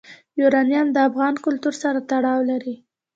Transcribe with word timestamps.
یورانیم 0.39 0.87
د 0.93 0.97
افغان 1.09 1.33
کلتور 1.45 1.73
سره 1.83 1.99
تړاو 2.09 2.39
لري. 2.51 2.75